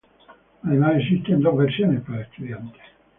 [0.63, 2.81] Además, existen dos versiones para estudiantes.